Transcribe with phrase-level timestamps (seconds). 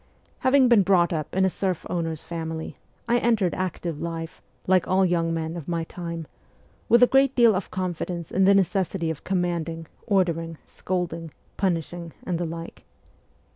[0.39, 2.75] Having been brought up in a serf owner's family,
[3.07, 6.25] I entered active life, like all young men of my time,
[6.89, 12.13] with a great deal of confidence in the necessity of command ing, ordering, scolding, punishing,
[12.23, 12.83] and the like.